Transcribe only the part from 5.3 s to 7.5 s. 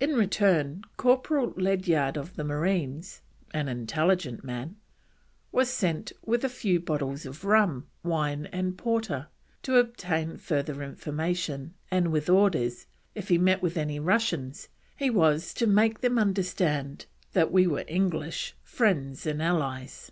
was sent with a few bottles of